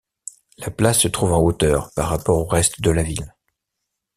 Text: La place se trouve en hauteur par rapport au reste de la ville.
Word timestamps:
La 0.57 0.71
place 0.71 1.01
se 1.01 1.07
trouve 1.07 1.31
en 1.31 1.41
hauteur 1.43 1.91
par 1.95 2.09
rapport 2.09 2.39
au 2.39 2.45
reste 2.47 2.81
de 2.81 2.89
la 2.89 3.03
ville. 3.03 3.35